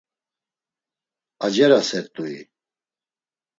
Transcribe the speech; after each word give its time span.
Acerasert̆ui? 1.45 2.35